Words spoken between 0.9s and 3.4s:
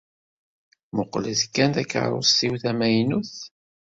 Muqlet kan takeṛṛust-iw tamaynut.